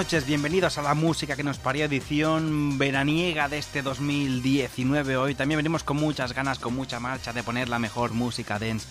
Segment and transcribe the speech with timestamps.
[0.00, 5.18] noches, bienvenidos a la música que nos parió edición veraniega de este 2019.
[5.18, 8.88] Hoy también venimos con muchas ganas, con mucha marcha de poner la mejor música dance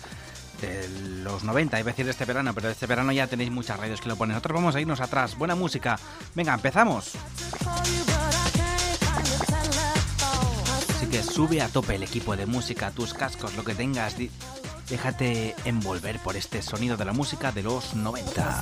[0.60, 0.88] de
[1.24, 4.00] los 90, iba a decir de este verano, pero este verano ya tenéis muchas radios
[4.00, 4.34] que lo ponen.
[4.34, 5.98] Nosotros vamos a irnos atrás, buena música.
[6.36, 7.10] Venga, empezamos.
[10.94, 14.14] Así que sube a tope el equipo de música, tus cascos, lo que tengas.
[14.90, 18.60] Déjate envolver por este sonido de la música de los 90.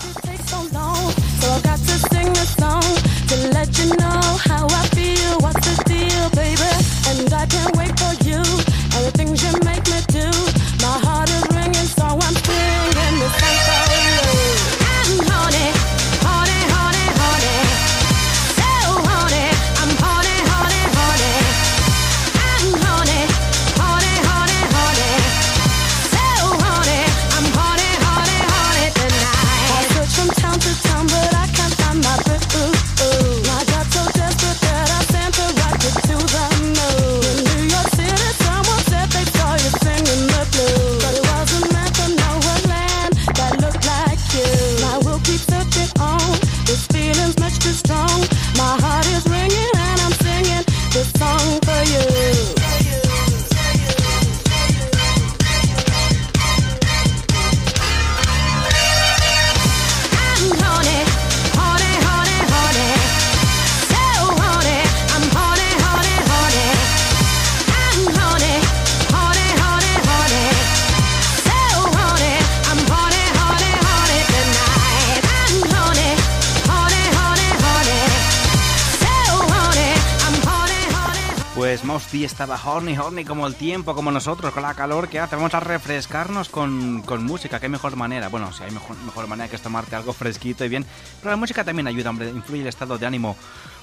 [82.18, 85.36] Mousty estaba horny, horny como el tiempo, como nosotros, con la calor que hace.
[85.36, 88.28] Vamos a refrescarnos con, con música, qué mejor manera.
[88.28, 90.84] Bueno, si hay mejor, mejor manera que es tomarte algo fresquito y bien.
[91.20, 93.36] Pero la música también ayuda, hombre, influye el estado de ánimo.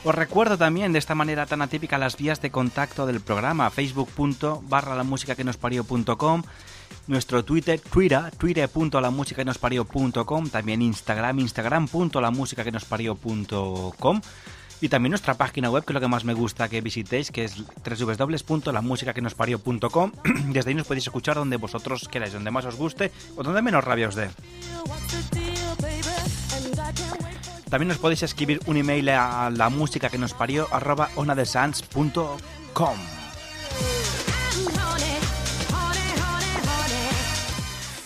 [0.03, 4.95] Os recuerdo también de esta manera tan atípica las vías de contacto del programa, facebook.barra
[4.95, 6.44] la música que nos parió.com
[7.07, 14.22] nuestro Twitter, Twitter, twitter.lamusicanospario.com, también Instagram, instagram.lamusicaquenospario.com
[14.81, 17.44] y también nuestra página web, que es lo que más me gusta que visitéis, que
[17.46, 20.12] es www.lamusicaquenospario.com.
[20.47, 23.84] Desde ahí nos podéis escuchar donde vosotros queráis, donde más os guste o donde menos
[23.84, 24.30] rabia os dé.
[27.69, 30.68] También nos podéis escribir un email a la música que nos parió
[31.16, 33.15] onadesans.com.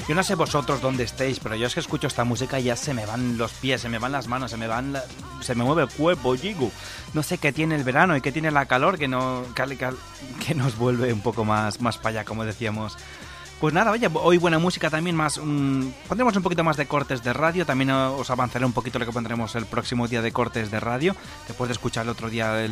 [0.09, 2.75] Yo no sé vosotros dónde estéis, pero yo es que escucho esta música y ya
[2.75, 4.97] se me van los pies, se me van las manos, se me van
[5.39, 6.71] se me mueve el cuerpo, digo.
[7.13, 10.79] No sé qué tiene el verano y qué tiene la calor que no que, nos
[10.79, 12.97] vuelve un poco más más para allá, como decíamos.
[13.59, 15.37] Pues nada, oye, hoy buena música también más.
[15.37, 17.67] pondremos un poquito más de cortes de radio.
[17.67, 21.15] También os avanzaré un poquito lo que pondremos el próximo día de cortes de radio.
[21.47, 22.65] Después de escuchar el otro día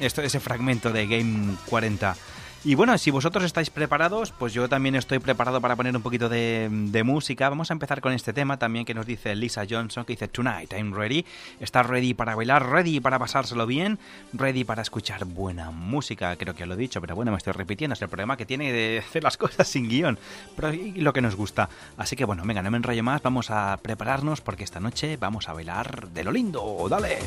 [0.00, 2.16] esto, ese fragmento de Game 40.
[2.62, 6.28] Y bueno, si vosotros estáis preparados, pues yo también estoy preparado para poner un poquito
[6.28, 6.68] de,
[7.06, 7.48] música.
[7.48, 10.70] Vamos a empezar con este tema también que nos dice Lisa Johnson, que dice Tonight
[10.74, 11.24] I'm ready.
[11.58, 13.98] Está ready para bailar, ready para pasárselo bien,
[14.34, 16.36] ready para escuchar buena música.
[16.36, 17.94] Creo que lo he dicho, pero bueno, me estoy repitiendo.
[17.94, 20.18] Es el problema que tiene de hacer las cosas sin guion,
[20.54, 21.70] pero lo que nos gusta.
[21.96, 25.48] Así que bueno, venga, no me enrollo más, vamos a prepararnos porque esta noche vamos
[25.48, 26.86] a bailar de lo lindo.
[26.90, 27.20] ¡Dale!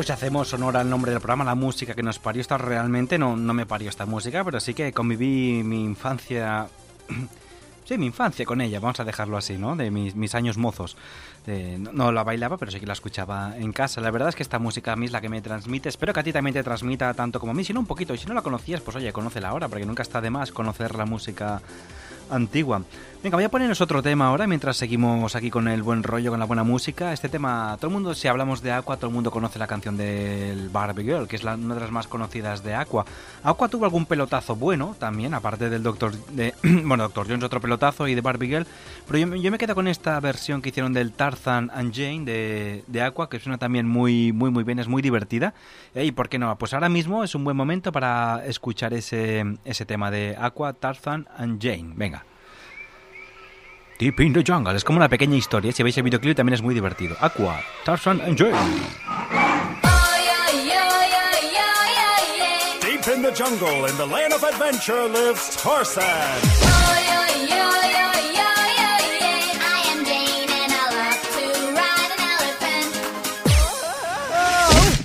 [0.00, 2.40] Pues hacemos honor al nombre del programa, la música que nos parió.
[2.40, 6.68] Esta realmente no, no me parió esta música, pero sí que conviví mi infancia.
[7.84, 9.76] sí, mi infancia con ella, vamos a dejarlo así, ¿no?
[9.76, 10.96] De mis, mis años mozos.
[11.92, 14.00] no, la bailaba, pero sí que la escuchaba en casa.
[14.00, 15.90] La verdad es que esta música a mí es la que me transmite.
[15.90, 18.14] Espero que a ti también te transmita tanto como a mí, si no un poquito.
[18.14, 20.94] Y si no la conocías, pues oye, conócela ahora, porque nunca está de más conocer
[20.94, 21.60] la música
[22.30, 22.84] antigua.
[23.22, 26.40] Venga, voy a ponernos otro tema ahora mientras seguimos aquí con el buen rollo, con
[26.40, 27.12] la buena música.
[27.12, 29.98] Este tema, todo el mundo, si hablamos de Aqua, todo el mundo conoce la canción
[29.98, 33.04] del Barbie Girl, que es una de las más conocidas de Aqua.
[33.42, 38.08] Aqua tuvo algún pelotazo bueno también, aparte del Doctor, de, bueno, Doctor Jones otro pelotazo
[38.08, 38.66] y de Barbie Girl,
[39.06, 43.02] pero yo, me quedo con esta versión que hicieron del Tarzan and Jane de, de
[43.02, 45.52] Aqua, que suena también muy, muy, muy bien, es muy divertida.
[45.94, 46.56] Eh, ¿Y por qué no?
[46.56, 51.28] Pues ahora mismo es un buen momento para escuchar ese, ese tema de Aqua, Tarzan
[51.36, 51.92] and Jane.
[51.96, 52.24] Venga.
[54.00, 54.74] Deep in the Jungle.
[54.74, 55.72] Es como una pequeña historia.
[55.72, 57.16] Si veis el videoclip también es muy divertido.
[57.20, 58.56] Aqua, Tarzan and Jane.
[62.80, 66.02] Deep in the jungle, in the land of adventure, lives Tarzan.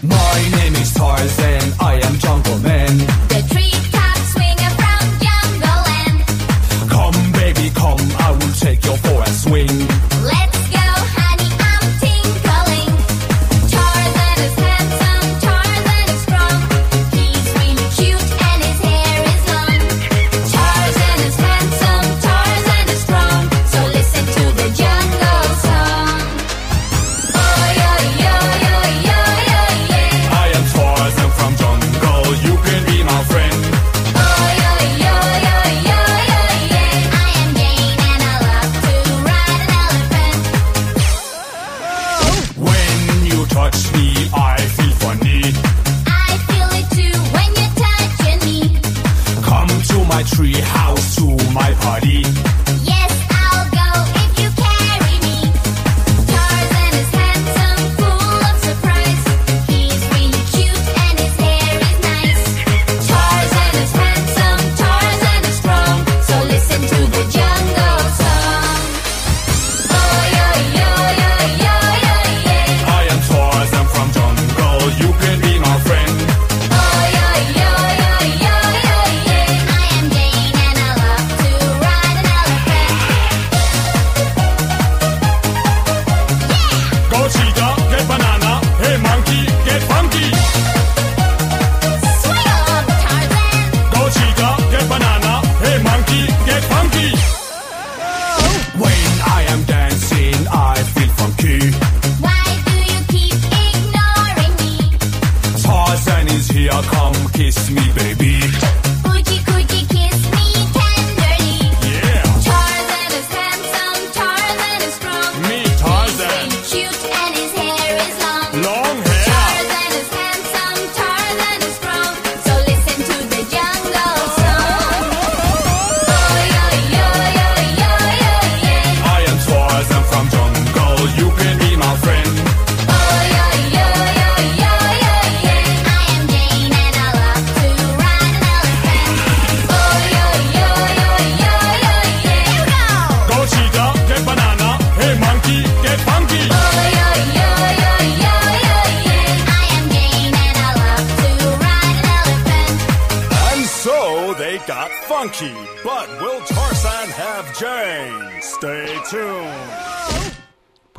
[0.03, 3.24] My name is Tarzan, I am Jungle Man.
[9.55, 9.94] wing.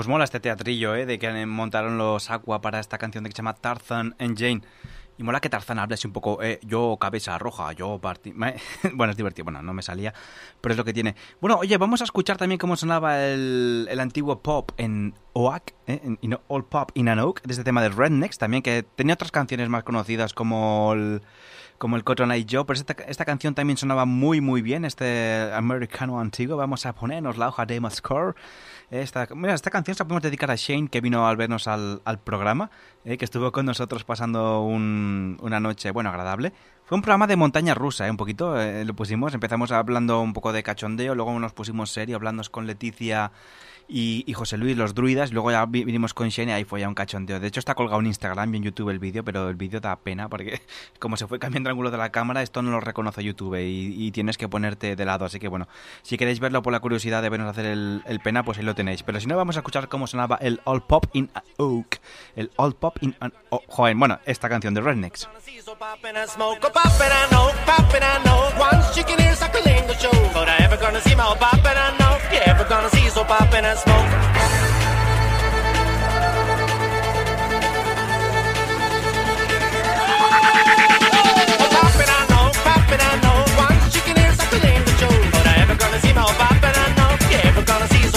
[0.07, 0.41] For a swing.
[0.41, 1.07] teatrillo, ¿eh?
[1.07, 4.63] De que montaron los Aqua para esta canción de que se llama Tarzan and Jane.
[5.19, 8.35] Y mola que Tarzan hable así un poco, eh, yo cabeza roja, yo partí...
[8.93, 10.13] bueno, es divertido, bueno, no me salía,
[10.61, 11.17] pero es lo que tiene.
[11.41, 16.17] Bueno, oye, vamos a escuchar también cómo sonaba el, el antiguo pop en Oak, eh,
[16.21, 19.31] en, All Pop in an Oak, de este tema de Rednecks también, que tenía otras
[19.31, 21.23] canciones más conocidas como el
[21.79, 25.51] como el Cotton Eye Joe, pero esta, esta, canción también sonaba muy muy bien, este
[25.53, 26.57] americano antiguo.
[26.57, 28.35] Vamos a ponernos la hoja de Mascore
[28.91, 32.71] esta, esta canción la podemos dedicar a Shane, que vino al vernos al, al programa,
[33.05, 36.53] eh, que estuvo con nosotros pasando un, una noche, bueno, agradable,
[36.85, 38.11] Fue un programa de montaña rusa, ¿eh?
[38.11, 42.17] un poquito, eh, lo pusimos, empezamos hablando un poco de cachondeo, luego nos pusimos serio,
[42.17, 43.33] hablando con Leticia
[43.89, 46.81] y, y José Luis, los druidas, luego ya vi- vinimos con Shane y ahí fue
[46.81, 47.41] ya un cachondeo.
[47.41, 49.97] De hecho está colgado en Instagram y en YouTube el vídeo, pero el vídeo da
[49.97, 50.61] pena porque
[50.99, 53.95] como se fue cambiando el ángulo de la cámara, esto no lo reconoce YouTube y,
[54.07, 55.69] y tienes que ponerte de lado, así que bueno,
[56.03, 58.75] si queréis verlo por la curiosidad de vernos hacer el, el pena, pues ahí lo
[58.75, 59.03] tenéis.
[59.03, 61.99] Pero si no, vamos a escuchar cómo sonaba el All Pop in an Oak.
[62.35, 63.63] El All Pop in an Oak.
[63.69, 65.29] Joder, bueno, esta canción de Rednecks.
[73.77, 74.07] So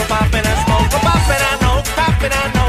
[0.07, 2.68] pop and I smoke, a pop and I know, pop and I know.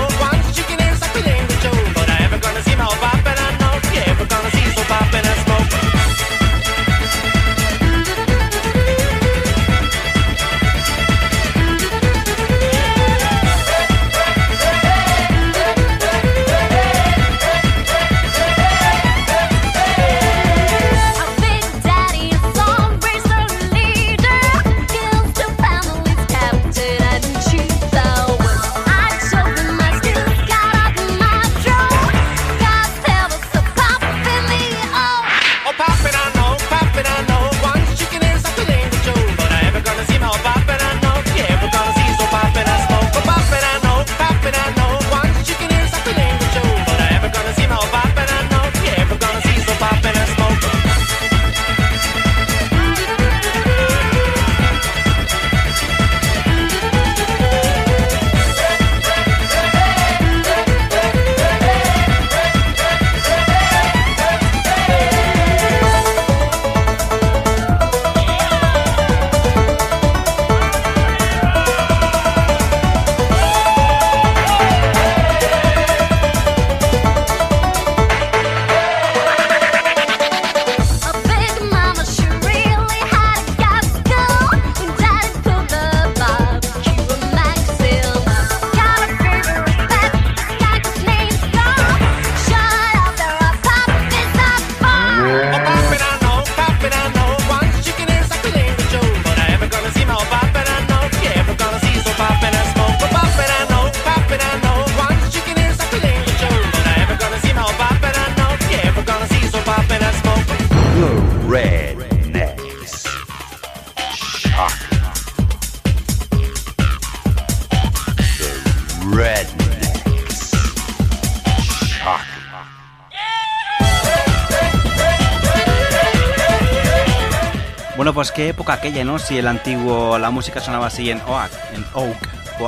[128.41, 129.19] Qué época aquella, ¿no?
[129.19, 132.17] Si el antiguo, la música sonaba así en Oak, en Oak,
[132.59, 132.65] o,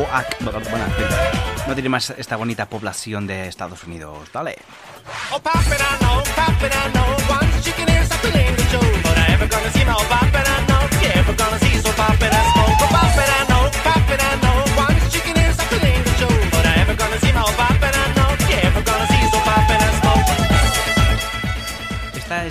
[0.00, 0.40] Oak,
[1.66, 4.30] no tiene más esta bonita población de Estados Unidos.
[4.32, 4.56] Dale.
[5.32, 5.40] Oh,
[12.18, 12.57] smoke.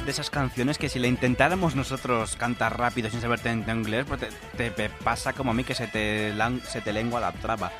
[0.05, 4.21] De esas canciones que si la intentáramos nosotros cantar rápido sin saber tanto inglés, pues
[4.57, 6.33] te, te- pasa como a mí que se te,
[6.67, 7.71] se te lengua la traba.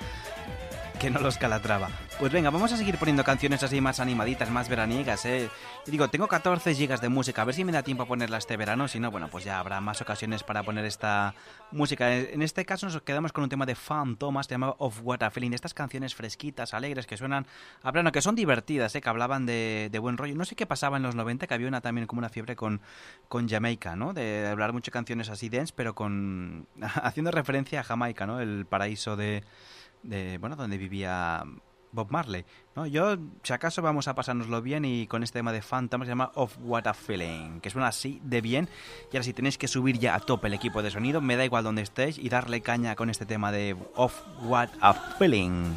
[1.00, 1.89] Que no los calatrava.
[2.18, 5.48] Pues venga, vamos a seguir poniendo canciones así más animaditas, más veraniegas, eh.
[5.86, 8.39] Y digo, tengo 14 gigas de música, a ver si me da tiempo a ponerla
[8.39, 11.36] este verano, si no, bueno, pues ya habrá más ocasiones para poner esta
[11.72, 12.16] música.
[12.16, 15.30] En este caso nos quedamos con un tema de Fan Thomas, llamado Of What a
[15.30, 17.46] Feeling, estas canciones fresquitas, alegres, que suenan
[17.84, 20.33] a plano, que son divertidas, eh, que hablaban de, de buen rollo.
[20.33, 22.81] No sé qué pasaba en los 90, que había una también como una fiebre con,
[23.27, 24.14] con Jamaica, ¿no?
[24.14, 28.40] De hablar mucho canciones así dance, pero con haciendo referencia a Jamaica, ¿no?
[28.40, 29.44] El paraíso de,
[30.03, 31.44] de bueno, donde vivía
[31.92, 32.86] Bob Marley, ¿no?
[32.86, 36.31] Yo, si acaso, vamos a pasárnoslo bien y con este tema de Phantom se llama
[36.36, 38.70] Of What a Feeling, que suena así de bien.
[39.12, 41.46] Y ahora si tenéis que subir ya a tope el equipo de sonido, me da
[41.46, 45.75] igual donde estéis y darle caña con este tema de Of What a Feeling.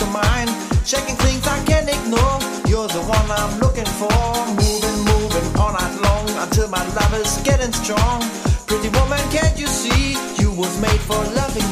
[0.00, 0.48] To mine.
[0.84, 2.38] Shaking things I can't ignore.
[2.66, 4.20] You're the one I'm looking for.
[4.56, 8.20] Moving, moving all night long until my love is getting strong.
[8.66, 10.16] Pretty woman, can't you see?
[10.40, 11.69] You was made for loving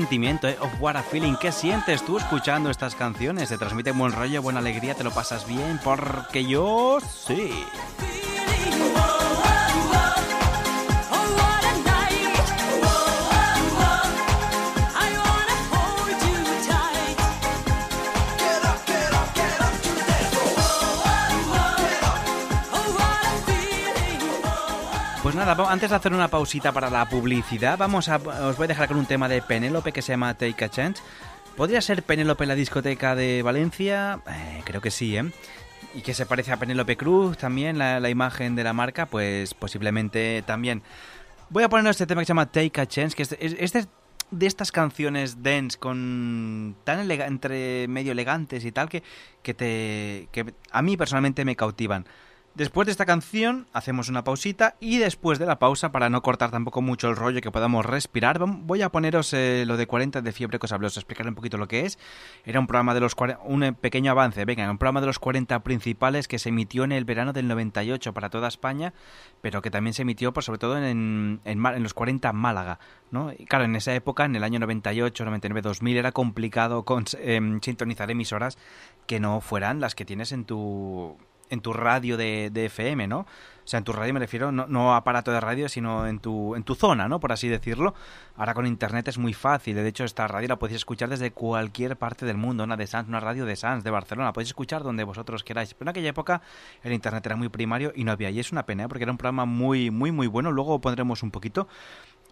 [0.00, 0.56] sentimiento, ¿eh?
[0.60, 1.34] Of what a feeling.
[1.36, 3.50] ¿Qué sientes tú escuchando estas canciones?
[3.50, 4.94] ¿Te transmiten buen rollo, buena alegría?
[4.94, 5.78] ¿Te lo pasas bien?
[5.84, 7.52] Porque yo sí.
[25.58, 28.98] Antes de hacer una pausita para la publicidad, vamos a, os voy a dejar con
[28.98, 31.02] un tema de Penélope que se llama Take a Chance.
[31.56, 34.20] ¿Podría ser Penélope la discoteca de Valencia?
[34.28, 35.24] Eh, creo que sí, ¿eh?
[35.94, 40.44] Y que se parece a Penélope Cruz también, la, imagen de la marca, pues posiblemente
[40.46, 40.82] también.
[41.48, 44.70] Voy a poner este tema que se llama Take a Chance, que es, de, estas
[44.70, 49.02] canciones dance con tan elega- entre medio elegantes y tal que,
[49.42, 52.06] que te que a mí personalmente me cautivan.
[52.54, 56.50] Después de esta canción hacemos una pausita y después de la pausa, para no cortar
[56.50, 60.32] tampoco mucho el rollo que podamos respirar, voy a poneros eh, lo de 40 de
[60.32, 61.96] fiebre que os hablé, os explicaré un poquito lo que es.
[62.44, 65.20] Era un programa de los 40 un eh, pequeño avance, venga, un programa de los
[65.20, 68.94] 40 principales que se emitió en el verano del 98 para toda España,
[69.40, 72.80] pero que también se emitió pues, sobre todo en, en, los 40 Málaga,
[73.12, 73.32] ¿no?
[73.48, 78.10] Claro, en esa época, en el año 98, 99, 2000 era complicado con, em, sintonizar
[78.10, 78.58] emisoras
[79.06, 81.16] que no fueran las que tienes en tu
[81.50, 83.26] en tu radio de, de FM, ¿no?
[83.64, 86.56] O sea, en tu radio me refiero, no, no aparato de radio, sino en tu,
[86.56, 87.20] en tu zona, ¿no?
[87.20, 87.94] Por así decirlo.
[88.34, 89.76] Ahora con internet es muy fácil.
[89.76, 92.64] De hecho, esta radio la podéis escuchar desde cualquier parte del mundo.
[92.64, 94.32] Una de Sans, una radio de Sans, de Barcelona.
[94.32, 95.74] Podéis escuchar donde vosotros queráis.
[95.74, 96.42] Pero en aquella época
[96.82, 98.30] el internet era muy primario y no había.
[98.30, 98.88] Y es una pena, ¿eh?
[98.88, 100.50] porque era un programa muy, muy, muy bueno.
[100.50, 101.68] Luego pondremos un poquito.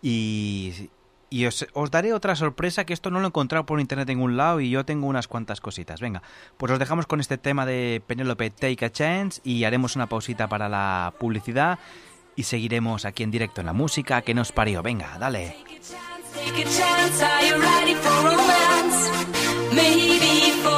[0.02, 0.90] Y,
[1.30, 4.18] y os, os daré otra sorpresa que esto no lo he encontrado por internet en
[4.18, 6.00] ningún lado y yo tengo unas cuantas cositas.
[6.00, 6.22] Venga,
[6.56, 10.48] pues os dejamos con este tema de Penélope Take a Chance y haremos una pausita
[10.48, 11.78] para la publicidad
[12.36, 14.82] y seguiremos aquí en directo en la música que nos parió.
[14.82, 15.56] Venga, dale.
[16.34, 17.24] Take a chance,
[18.02, 19.10] romance?
[19.72, 20.77] Maybe forever.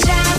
[0.00, 0.31] Jack.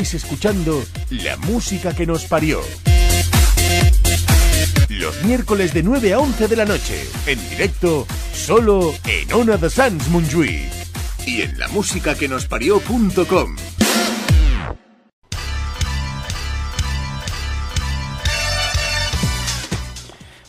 [0.00, 2.62] Escuchando La Música que nos parió.
[4.88, 9.68] Los miércoles de 9 a 11 de la noche, en directo, solo en Ona de
[9.68, 10.72] Sans Montjuïc
[11.26, 13.56] y en lamusicaquenosparió.com.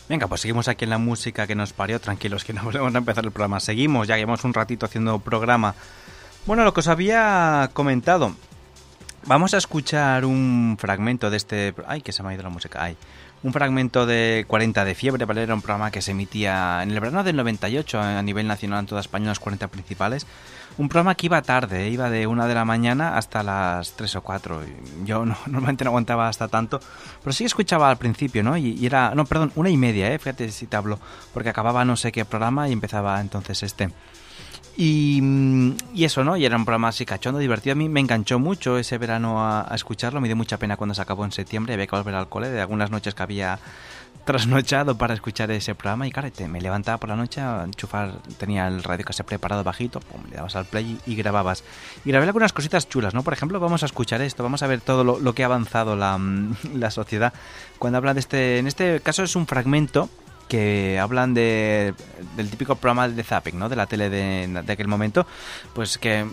[0.08, 2.98] Venga, pues seguimos aquí en la música que nos parió, tranquilos que no volvemos a
[2.98, 3.60] empezar el programa.
[3.60, 5.74] Seguimos, ya llevamos un ratito haciendo programa.
[6.46, 8.34] Bueno, lo que os había comentado,
[9.24, 11.74] Vamos a escuchar un fragmento de este...
[11.86, 12.82] ¡Ay, que se me ha ido la música!
[12.82, 12.96] ¡Ay!
[13.44, 15.42] Un fragmento de 40 de Fiebre, ¿vale?
[15.42, 18.86] Era un programa que se emitía en el verano del 98 a nivel nacional en
[18.86, 20.26] toda España, los 40 principales.
[20.76, 21.90] Un programa que iba tarde, ¿eh?
[21.90, 24.62] iba de una de la mañana hasta las 3 o 4.
[25.04, 26.80] Yo no, normalmente no aguantaba hasta tanto,
[27.22, 28.56] pero sí escuchaba al principio, ¿no?
[28.56, 30.18] Y, y, era, no, perdón, una y media, ¿eh?
[30.18, 30.98] Fíjate si te hablo,
[31.32, 33.90] porque acababa no sé qué programa y empezaba entonces este.
[34.76, 36.36] Y, mm, y, eso, ¿no?
[36.36, 37.72] Y era un programa así cachondo, divertido.
[37.72, 40.20] A mí me enganchó mucho ese verano a, escucharlo.
[40.20, 41.74] Me dio mucha pena cuando se acabó en septiembre.
[41.74, 43.58] Había que volver al cole de algunas noches que había
[44.24, 46.06] trasnochado para escuchar ese programa.
[46.06, 48.14] Y claro, te, me levantaba por la noche a enchufar.
[48.38, 50.00] Tenía el radio que se preparado bajito.
[50.00, 51.64] Pum, le dabas al play y, grababas.
[52.04, 53.22] Y grabé algunas cositas chulas, ¿no?
[53.22, 54.42] Por ejemplo, vamos a escuchar esto.
[54.42, 57.34] Vamos a ver todo lo, que ha avanzado la, mm, la sociedad.
[57.78, 58.58] Cuando habla de este.
[58.58, 60.08] En este caso es un fragmento
[60.52, 61.94] que hablan de,
[62.36, 63.70] del típico programa de zapping, ¿no?
[63.70, 65.26] De la tele de, de aquel momento,
[65.72, 66.26] pues que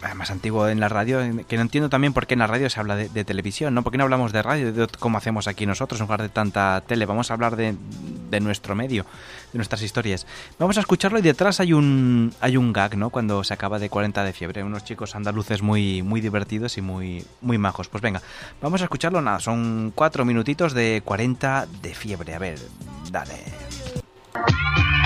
[0.00, 2.70] ah, más antiguo en la radio, que no entiendo también por qué en la radio
[2.70, 3.82] se habla de, de televisión, ¿no?
[3.82, 6.82] ¿Por qué no hablamos de radio, de cómo hacemos aquí nosotros en lugar de tanta
[6.86, 7.04] tele?
[7.04, 7.76] Vamos a hablar de,
[8.30, 9.04] de nuestro medio,
[9.52, 10.26] de nuestras historias.
[10.58, 13.10] Vamos a escucharlo y detrás hay un hay un gag, ¿no?
[13.10, 17.26] Cuando se acaba de 40 de fiebre, unos chicos andaluces muy muy divertidos y muy
[17.42, 17.88] muy majos.
[17.88, 18.22] Pues venga,
[18.62, 22.34] vamos a escucharlo, nada, son cuatro minutitos de 40 de fiebre.
[22.34, 22.58] A ver,
[23.12, 23.65] dale.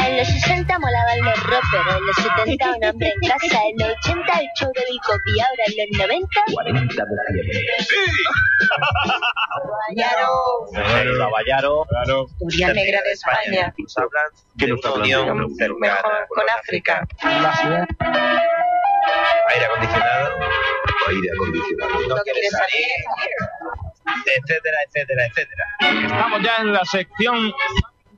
[0.07, 3.91] En los 60 molaban los rockers, en los 70 un hombre en casa, en los
[4.05, 6.43] 80 el show de Cosby, ahora en los 90...
[6.53, 7.71] 40 de fiebre.
[9.95, 11.19] Caballero.
[11.19, 11.87] Caballaro.
[11.89, 12.27] Claro.
[12.75, 13.75] Negra de España.
[13.77, 17.07] Nos hablan de una unión cercana con África.
[19.49, 20.39] aire acondicionado.
[21.09, 22.09] Aire acondicionado.
[22.09, 22.87] No quiere salir.
[24.27, 25.65] Etcétera, etcétera, etcétera.
[25.81, 27.53] Estamos ya en la sección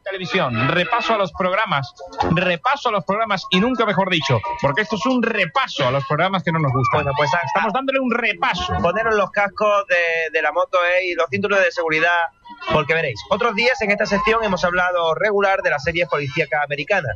[0.02, 0.68] televisión.
[0.68, 1.92] Repaso a los programas.
[2.30, 4.40] Repaso a los programas y nunca mejor dicho.
[4.60, 7.02] Porque esto es un repaso a los programas que no nos gustan.
[7.02, 8.74] Bueno, pues estamos dándole un repaso.
[8.82, 12.24] Poneros los cascos de, de la moto eh, y los cinturones de seguridad,
[12.72, 17.08] porque veréis, otros días en esta sección hemos hablado regular de la serie policíaca americana,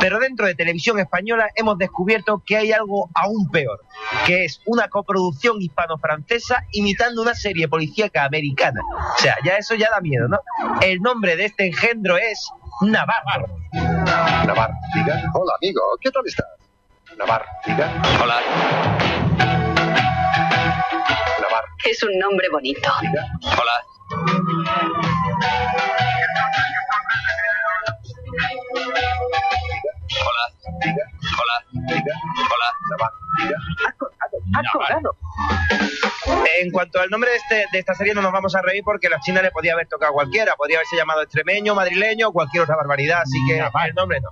[0.00, 3.80] pero dentro de televisión española hemos descubierto que hay algo aún peor,
[4.26, 8.80] que es una coproducción hispano-francesa imitando una serie policíaca americana.
[9.14, 10.38] O sea, ya eso ya da miedo, ¿no?
[10.80, 12.48] El nombre de este engendro es
[12.82, 13.46] Navarro.
[14.46, 15.22] Navarro, diga.
[15.34, 15.80] Hola, amigo.
[16.00, 16.46] ¿Qué tal estás?
[17.16, 17.90] Navarro, diga.
[18.22, 18.40] Hola.
[21.40, 22.90] Navarro, Es un nombre bonito.
[23.00, 23.24] diga.
[23.60, 23.84] Hola.
[24.16, 24.32] Hola.
[30.82, 31.04] Diga.
[31.38, 31.56] Hola.
[31.88, 32.14] Diga.
[32.50, 32.68] Hola.
[34.72, 35.16] Colgado.
[36.60, 39.08] En cuanto al nombre de, este, de esta serie no nos vamos a reír porque
[39.08, 42.76] la China le podía haber tocado a cualquiera, podría haberse llamado extremeño, madrileño, cualquier otra
[42.76, 44.30] barbaridad, así que el nombre no.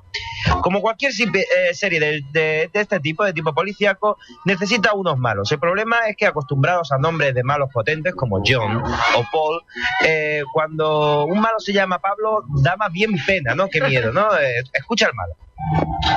[0.60, 5.50] Como cualquier eh, serie de, de- de este tipo, de tipo policíaco, necesita unos malos.
[5.52, 8.76] El problema es que acostumbrados a nombres de malos potentes como John
[9.16, 9.62] o Paul,
[10.06, 13.68] eh, cuando un malo se llama Pablo, da más bien pena, ¿no?
[13.68, 14.36] Qué miedo, ¿no?
[14.38, 15.34] Eh, escucha al malo.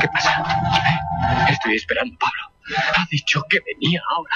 [0.02, 0.43] ¿Qué pasa?
[1.50, 2.57] Estoy esperando, Pablo.
[2.95, 4.36] Ha dicho que venía ahora.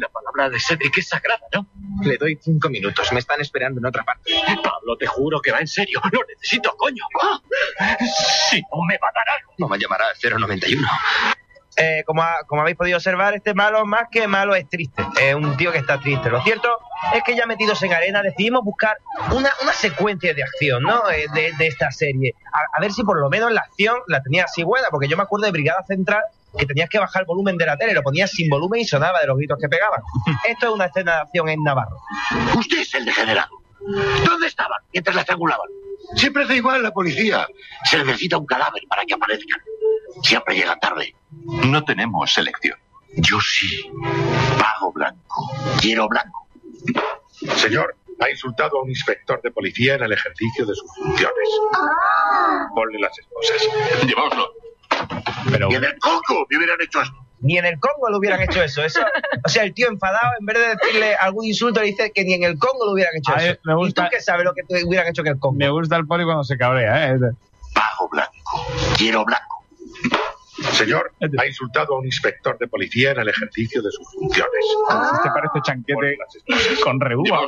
[0.00, 1.66] La palabra de Cedric es sagrada, ¿no?
[2.02, 3.12] Le doy cinco minutos.
[3.12, 4.32] Me están esperando en otra parte.
[4.62, 6.00] Pablo, te juro que va en serio.
[6.12, 7.04] Lo necesito, coño.
[8.50, 9.52] Si no, me va a dar algo.
[9.58, 10.86] No me llamará 091.
[11.80, 15.00] Eh, como, ha- como habéis podido observar, este malo, más que malo, es triste.
[15.20, 16.28] Es un tío que está triste.
[16.28, 16.76] Lo cierto
[17.14, 18.96] es que ya metidos en arena decidimos buscar
[19.30, 21.08] una, una secuencia de acción, ¿no?
[21.08, 22.34] Eh, de, de esta serie.
[22.52, 25.16] A, a ver si por lo menos la acción la tenía así buena, porque yo
[25.16, 26.22] me acuerdo de Brigada Central
[26.56, 29.20] que tenías que bajar el volumen de la tele, lo ponías sin volumen y sonaba
[29.20, 30.00] de los gritos que pegaban.
[30.48, 31.98] Esto es una escena de acción en Navarro.
[32.56, 33.50] Usted es el degenerado.
[34.24, 35.68] ¿Dónde estaban mientras la estrangulaban?
[36.14, 37.46] Siempre hace igual la policía.
[37.84, 39.60] Se necesita un cadáver para que aparezcan.
[40.22, 41.14] Siempre llegan tarde.
[41.64, 42.78] No tenemos selección.
[43.16, 43.90] Yo sí.
[44.58, 45.50] Pago blanco.
[45.80, 46.48] Quiero blanco.
[47.56, 51.48] Señor, ha insultado a un inspector de policía en el ejercicio de sus funciones.
[52.74, 54.06] Ponle las esposas.
[54.06, 54.48] Llevámoslo.
[55.50, 57.16] Pero Y en el coco me hubieran hecho esto.
[57.40, 58.82] Ni en el Congo lo hubieran hecho eso.
[58.82, 59.00] eso
[59.44, 62.34] o sea, el tío enfadado, en vez de decirle algún insulto, le dice que ni
[62.34, 63.60] en el Congo lo hubieran hecho A ver, eso.
[63.64, 65.56] me gusta- ¿Y tú qué sabes lo que te hubieran hecho en el Congo?
[65.56, 67.18] Me gusta el poli cuando se cabrea, ¿eh?
[67.74, 68.66] Pago blanco.
[68.96, 69.64] Quiero blanco.
[70.72, 74.64] Señor, ha insultado a un inspector de policía en el ejercicio de sus funciones.
[75.14, 76.18] Este parece chanquete
[76.82, 77.46] con reúba.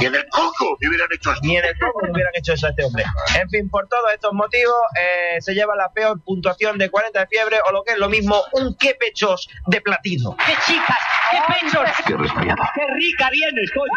[0.00, 1.32] Y en el coco me hubieran hecho.
[1.42, 3.04] Ni en el Congo le hubieran hecho eso a este hombre.
[3.40, 7.26] En fin, por todos estos motivos, eh, se lleva la peor puntuación de 40 de
[7.26, 10.36] fiebre, o lo que es lo mismo, un qué pechos de platino.
[10.46, 10.98] ¡Qué chicas!
[11.30, 11.88] ¡Qué pechos!
[12.06, 12.62] Qué resfriado.
[12.74, 13.90] ¡Qué rica vienes, coño!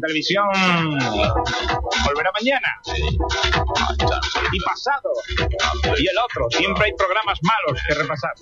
[0.00, 0.44] Televisión
[2.04, 2.68] volverá mañana.
[4.64, 5.12] Pasado.
[5.98, 6.46] Y el otro.
[6.50, 8.32] Siempre hay programas malos que repasar.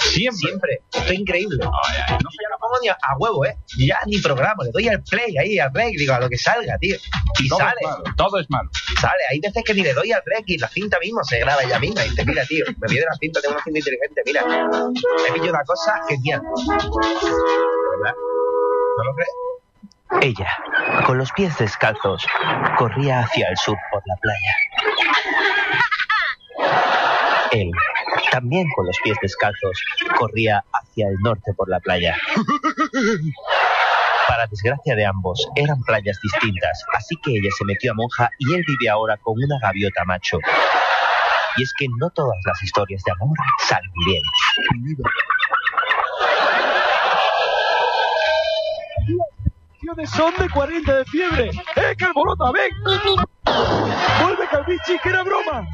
[0.00, 0.38] Siempre.
[0.48, 0.82] Siempre.
[0.92, 1.58] Esto es increíble.
[1.58, 3.56] No, ya no pongo ni a, a huevo, ¿eh?
[3.78, 6.76] Ya ni programa, le doy al play ahí, al play, digo, a lo que salga,
[6.78, 6.96] tío.
[7.40, 7.74] Y Todo sale.
[7.80, 8.04] es malo.
[8.16, 8.70] Todo es malo.
[9.00, 11.62] Sale, hay veces que ni le doy al rec y la cinta mismo se graba
[11.62, 12.04] ella misma.
[12.04, 15.50] Y dice, mira, tío, me pide la cinta, tengo una cinta inteligente, mira, me pillo
[15.50, 16.40] una cosa genial.
[16.44, 18.14] ¿Verdad?
[18.96, 19.30] ¿No lo crees?
[20.20, 20.50] Ella,
[21.06, 22.26] con los pies descalzos,
[22.78, 24.54] corría hacia el sur por la playa.
[27.52, 27.70] Él,
[28.30, 29.78] también con los pies descalzos,
[30.18, 32.16] corría hacia el norte por la playa.
[34.26, 38.54] Para desgracia de ambos, eran playas distintas, así que ella se metió a monja y
[38.54, 40.38] él vive ahora con una gaviota macho.
[41.56, 44.22] Y es que no todas las historias de amor salen bien.
[50.06, 51.50] Son de 40 de fiebre.
[51.76, 52.70] ¡Eh, Calborota, ven!
[54.22, 55.66] ¡Vuelve, Calvichi, que era broma!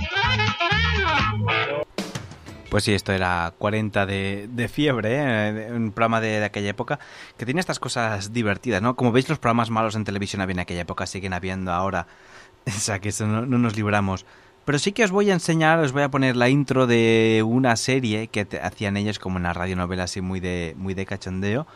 [2.71, 5.73] Pues sí, esto era 40 de, de fiebre, ¿eh?
[5.73, 7.01] un programa de, de aquella época
[7.37, 8.95] que tiene estas cosas divertidas, ¿no?
[8.95, 12.07] Como veis, los programas malos en televisión había en aquella época, siguen habiendo ahora.
[12.67, 14.27] O sea, que eso no, no nos libramos.
[14.67, 17.75] Pero sí que os voy a enseñar, os voy a poner la intro de una
[17.77, 21.67] serie que hacían ellos como una radionovela así muy de, muy de cachondeo.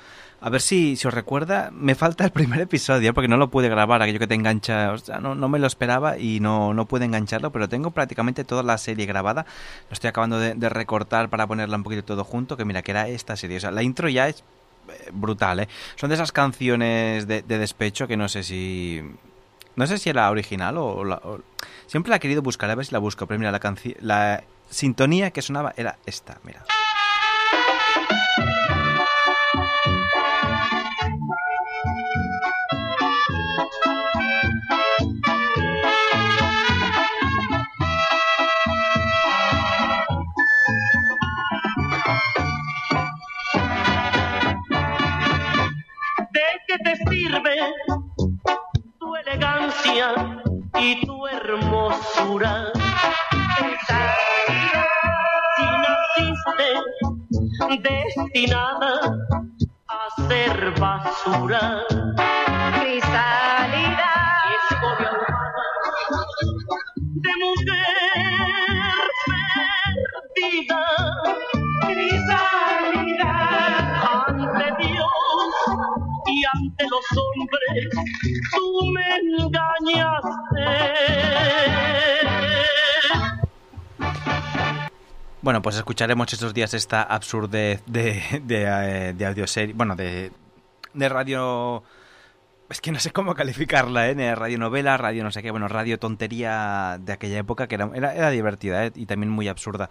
[0.45, 4.03] A ver si, os recuerda, me falta el primer episodio porque no lo pude grabar,
[4.03, 7.07] aquello que te engancha, o sea, no, no me lo esperaba y no, no pude
[7.07, 9.47] engancharlo, pero tengo prácticamente toda la serie grabada.
[9.89, 13.09] Lo estoy acabando de, recortar para ponerla un poquito todo junto, que mira, que era
[13.09, 13.57] esta serie.
[13.57, 14.45] O sea, la intro ya es
[14.91, 15.69] eh, brutal, ¿eh?
[15.97, 19.01] Son de esas canciones de, de despecho que no sé si...
[19.77, 21.23] No sé si era original o, la-
[21.87, 25.31] Siempre la he querido buscar, a ver si la busco, pero mira, la, la sintonía
[25.31, 26.67] que sonaba era esta, mira.
[46.85, 47.57] Te sirve
[48.99, 50.15] tu elegancia
[50.79, 52.71] y tu hermosura?
[55.57, 56.69] Si naciste
[57.81, 58.93] destinada
[59.89, 61.85] a ser basura.
[77.13, 80.65] Tú me engañaste.
[85.43, 90.31] Bueno, pues escucharemos estos días esta absurdez de, eh, audioserie, bueno, de,
[90.95, 91.83] radio...
[92.71, 94.15] Es que no sé cómo calificarla, ¿eh?
[94.15, 98.87] De radionovela, radio no sé qué, bueno, radio tontería de aquella época que era divertida,
[98.87, 98.93] ¿eh?
[98.95, 99.91] Y también muy absurda.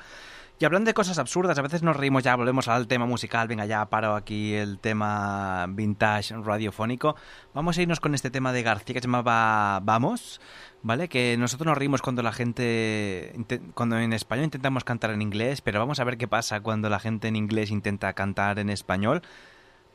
[0.64, 3.66] Y hablando de cosas absurdas, a veces nos reímos ya, volvemos al tema musical, venga
[3.66, 7.18] ya, paro aquí el tema vintage radiofónico.
[7.54, 10.40] Vamos a irnos con este tema de García que se llamaba Vamos,
[10.82, 11.10] ¿vale?
[11.10, 13.36] Que nosotros nos reímos cuando la gente,
[13.74, 17.02] cuando en español intentamos cantar en inglés, pero vamos a ver qué pasa cuando la
[17.02, 19.22] gente en inglés intenta cantar en español.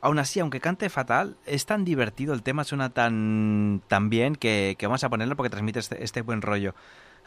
[0.02, 4.76] Aún así, aunque cante fatal, es tan divertido, el tema suena tan, tan bien que,
[4.78, 6.74] que vamos a ponerlo porque transmite este, este buen rollo.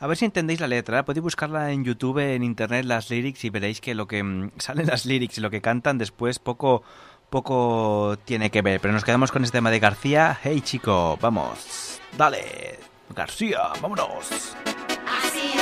[0.01, 1.03] A ver si entendéis la letra, ¿eh?
[1.03, 4.87] podéis buscarla en YouTube, en internet, las lyrics y veréis que lo que mm, salen
[4.87, 6.81] las lyrics y lo que cantan después poco,
[7.29, 8.81] poco tiene que ver.
[8.81, 10.39] Pero nos quedamos con este tema de García.
[10.41, 12.79] Hey chico, vamos, dale,
[13.15, 14.55] García, vámonos.
[15.07, 15.53] Así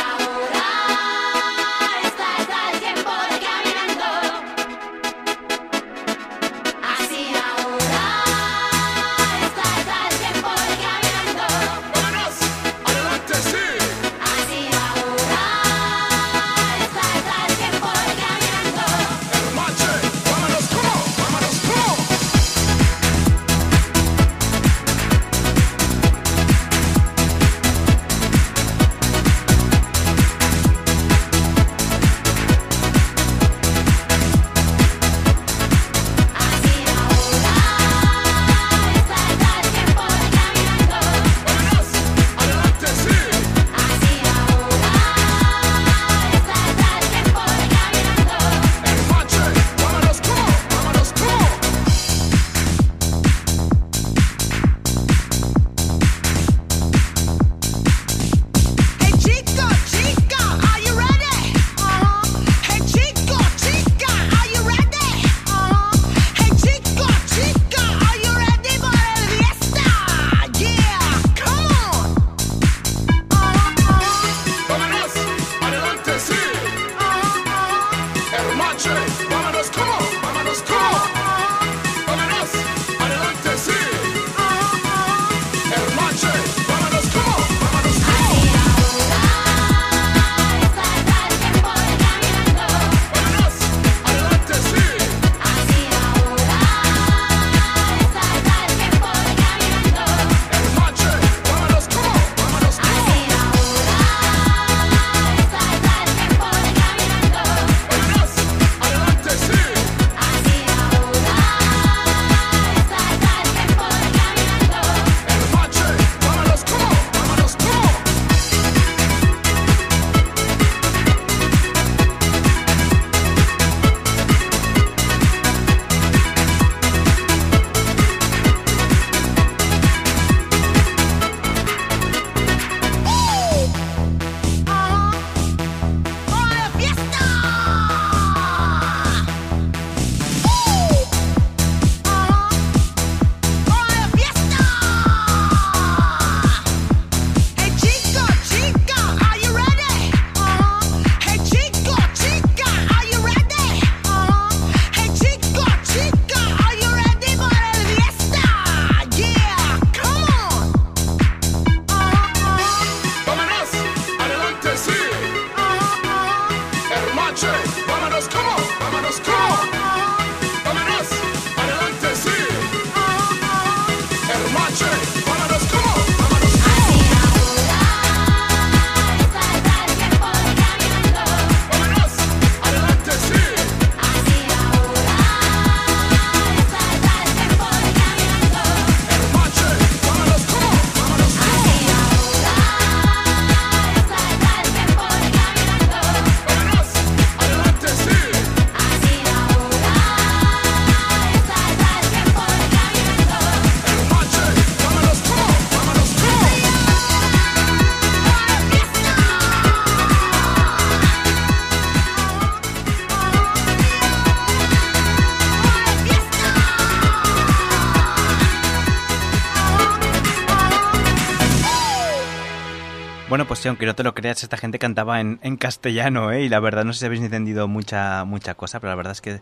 [223.62, 226.44] sí, aunque no te lo creas, esta gente cantaba en, castellano, ¿eh?
[226.44, 229.22] Y la verdad, no sé si habéis entendido mucha, mucha cosa, pero la verdad es
[229.22, 229.42] que,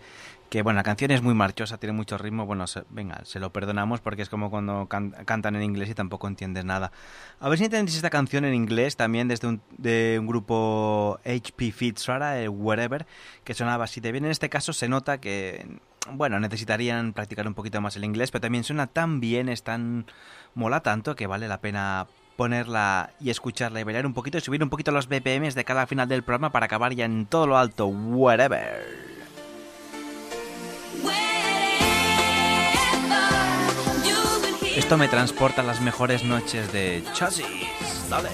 [0.50, 2.46] que, bueno, la canción es muy marchosa, tiene mucho ritmo.
[2.46, 5.94] Bueno, se- venga, se lo perdonamos porque es como cuando can- cantan en inglés y
[5.94, 6.92] tampoco entiendes nada.
[7.40, 11.72] A ver si entendéis esta canción en inglés también desde un, de un grupo HP
[11.72, 13.06] Fitzgerald, el Wherever,
[13.44, 14.26] que sonaba así de bien.
[14.26, 15.80] En este caso se nota que,
[16.12, 20.06] bueno, necesitarían practicar un poquito más el inglés, pero también suena tan bien, es tan
[20.56, 22.08] mola tanto que vale la pena
[22.38, 25.88] ponerla y escucharla y bailar un poquito y subir un poquito los BPMs de cada
[25.88, 29.08] final del programa para acabar ya en todo lo alto, whatever.
[34.78, 37.46] Esto me transporta a las mejores noches de Chasis.
[38.10, 38.30] Dale.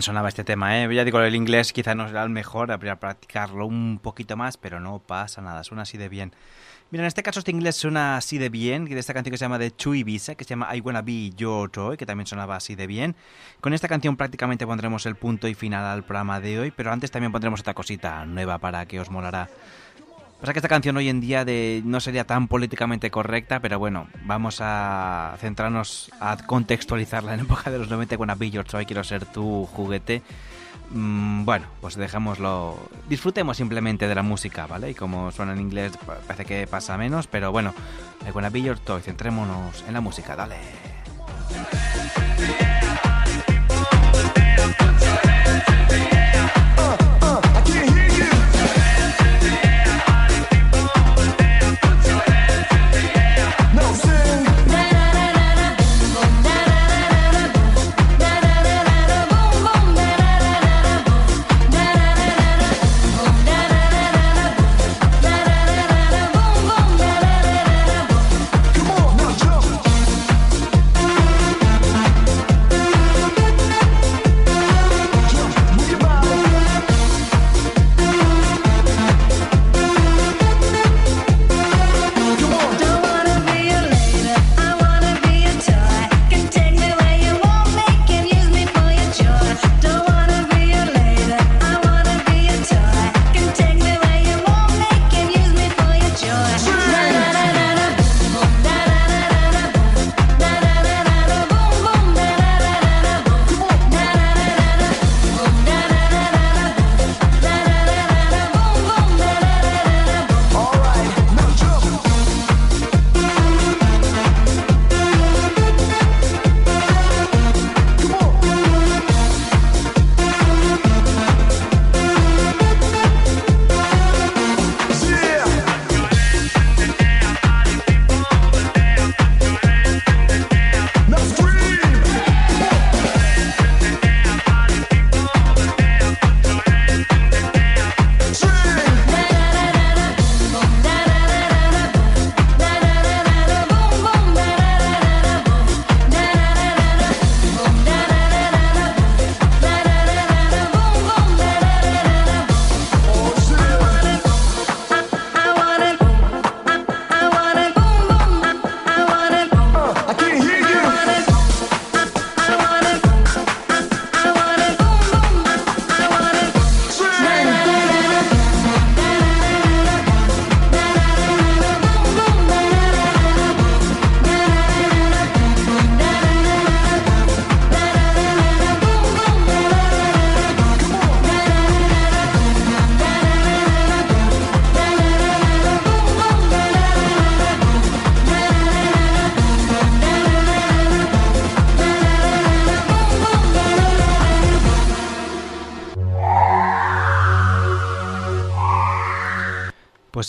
[0.00, 0.94] Bien sonaba este tema, ¿eh?
[0.94, 4.56] Ya digo, el inglés quizá no será el mejor, habría que practicarlo un poquito más,
[4.56, 6.32] pero no pasa nada, suena así de bien.
[6.90, 9.44] Mira, en este caso este inglés suena así de bien, de esta canción que se
[9.44, 12.56] llama de Chu Ibiza, que se llama I Wanna Be Your Toy, que también sonaba
[12.56, 13.14] así de bien.
[13.60, 17.10] Con esta canción prácticamente pondremos el punto y final al programa de hoy, pero antes
[17.10, 19.50] también pondremos otra cosita nueva para que os molará.
[20.40, 24.06] Pasa que esta canción hoy en día de, no sería tan políticamente correcta, pero bueno,
[24.24, 29.04] vamos a centrarnos a contextualizarla en época de los 90 con a Your Toy, quiero
[29.04, 30.22] ser tu juguete.
[30.92, 32.78] Mm, bueno, pues dejémoslo.
[33.08, 34.90] Disfrutemos simplemente de la música, ¿vale?
[34.90, 37.74] Y como suena en inglés, pa- parece que pasa menos, pero bueno,
[38.26, 40.56] I wanna be your toy, centrémonos en la música, dale.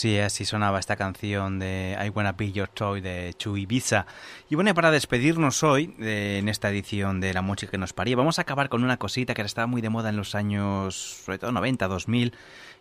[0.02, 4.08] Sí, así sonaba esta canción de I Wanna Be Your Toy de Chu Ibiza.
[4.50, 8.16] Y bueno, para despedirnos hoy, eh, en esta edición de La Música que nos paría,
[8.16, 10.96] vamos a acabar con una cosita que estaba muy de moda en los años,
[11.26, 12.34] sobre todo 90, 2000,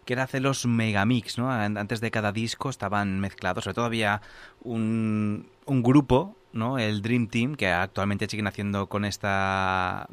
[0.07, 1.51] que era hacer los megamix, ¿no?
[1.51, 4.23] An- Antes de cada disco estaban mezclados, sobre todo había
[4.63, 6.79] un, un grupo, ¿no?
[6.79, 10.07] El Dream Team, que actualmente siguen haciendo con esta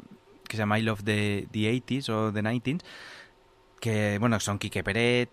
[0.46, 2.80] que se llama I Love the, the 80s o the 90s,
[3.80, 5.30] que bueno, son Quique Peret,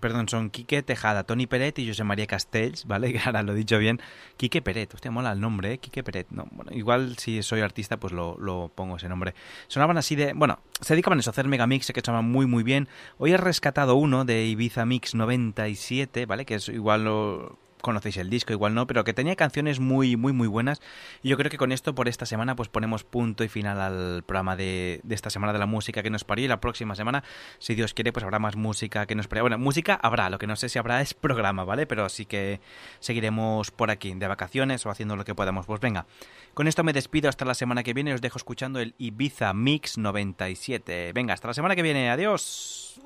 [0.00, 3.12] perdón, son Quique Tejada, Tony Peret y José María Castells, ¿vale?
[3.18, 4.00] Que ahora lo he dicho bien.
[4.36, 5.78] Quique Peret, hostia, mola el nombre, ¿eh?
[5.78, 6.28] Quique Peret.
[6.30, 9.34] No, bueno, igual si soy artista, pues lo, pongo ese nombre.
[9.66, 12.62] Sonaban así de, bueno, se dedicaban a eso, a hacer megamix, que sonaban muy, muy
[12.62, 12.88] bien.
[13.18, 16.44] Hoy he rescatado uno de Ibiza Mix 97, ¿vale?
[16.44, 20.32] Que es igual lo conocéis el disco, igual no, pero que tenía canciones muy, muy,
[20.32, 20.80] muy buenas.
[21.22, 24.22] Y yo creo que con esto, por esta semana, pues ponemos punto y final al
[24.24, 26.44] programa de, de esta semana de la música que nos parió.
[26.44, 27.24] Y la próxima semana,
[27.58, 29.44] si Dios quiere, pues habrá más música que nos parió.
[29.44, 31.86] Bueno, música habrá, lo que no sé si habrá es programa, ¿vale?
[31.86, 32.60] Pero sí que
[33.00, 35.66] seguiremos por aquí, de vacaciones o haciendo lo que podamos.
[35.66, 36.06] Pues venga,
[36.54, 38.14] con esto me despido hasta la semana que viene.
[38.14, 41.12] Os dejo escuchando el Ibiza Mix 97.
[41.12, 42.10] Venga, hasta la semana que viene.
[42.10, 43.00] Adiós.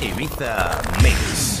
[0.00, 1.60] Ibiza Mix.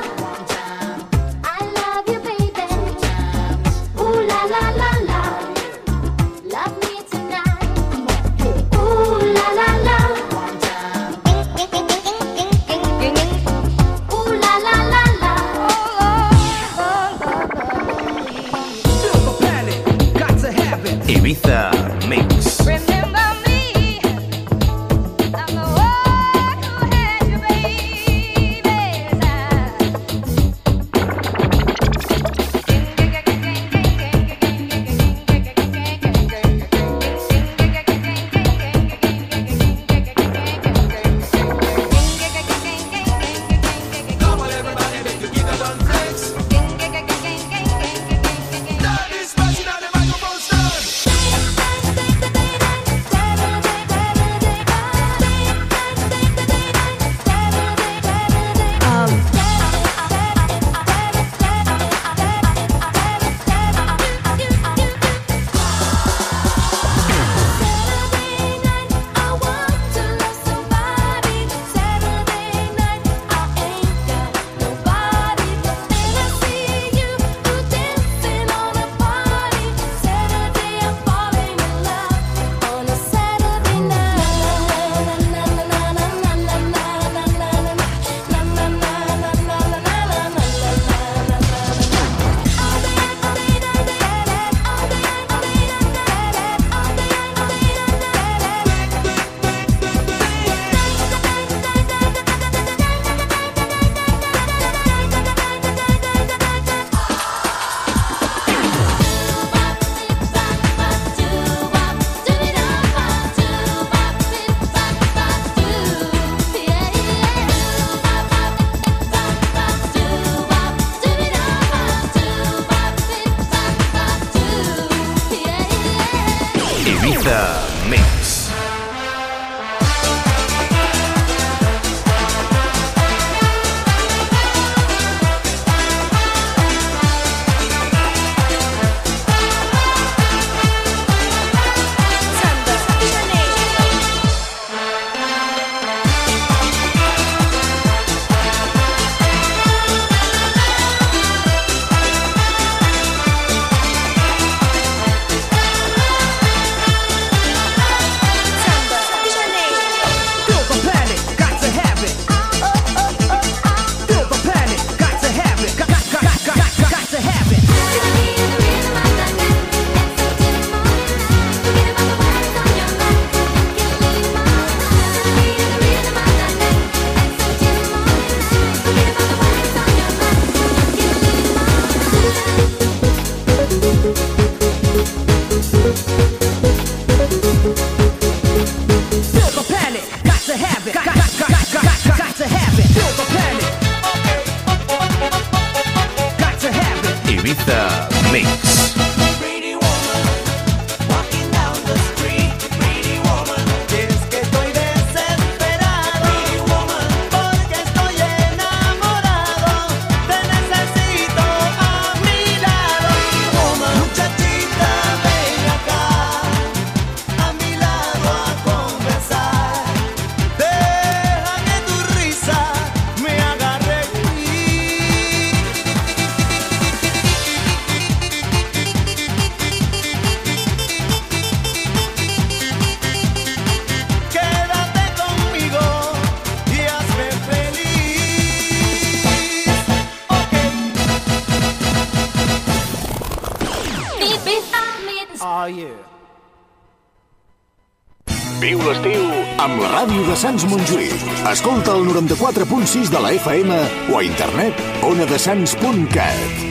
[250.41, 251.25] Sants Montjuïc.
[251.51, 253.77] Escolta el 94.6 de la FM
[254.09, 256.70] o a internet onadesans.cat.